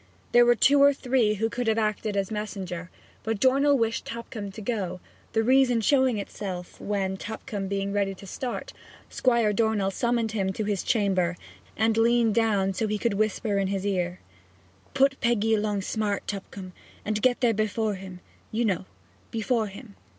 There 0.31 0.47
were 0.47 0.55
two 0.55 0.81
or 0.81 0.95
three 0.95 1.35
who 1.35 1.47
could 1.47 1.67
have 1.67 1.77
acted 1.77 2.17
as 2.17 2.31
messenger, 2.31 2.89
but 3.21 3.39
Dornell 3.39 3.77
wished 3.77 4.03
Tupcombe 4.03 4.51
to 4.53 4.59
go, 4.61 4.99
the 5.33 5.43
reason 5.43 5.79
showing 5.79 6.17
itself 6.17 6.81
when, 6.81 7.17
Tupcombe 7.17 7.67
being 7.67 7.93
ready 7.93 8.15
to 8.15 8.25
start, 8.25 8.73
Squire 9.11 9.53
Dornell 9.53 9.91
summoned 9.91 10.31
him 10.31 10.51
to 10.53 10.63
his 10.63 10.81
chamber 10.81 11.37
and 11.77 11.97
leaned 11.97 12.33
down 12.33 12.73
so 12.73 12.85
that 12.87 12.91
he 12.93 12.97
could 12.97 13.13
whisper 13.13 13.59
in 13.59 13.67
his 13.67 13.85
ear: 13.85 14.19
'Put 14.95 15.21
Peggy 15.21 15.53
along 15.53 15.83
smart, 15.83 16.25
Tupcombe, 16.25 16.73
and 17.05 17.21
get 17.21 17.39
there 17.41 17.53
before 17.53 17.93
him, 17.93 18.21
you 18.51 18.65
know 18.65 18.85
before 19.29 19.67
him. 19.67 19.93